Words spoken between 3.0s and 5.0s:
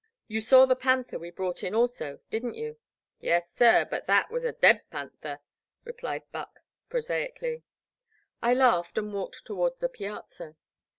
Yes sir,— ^but that was a daid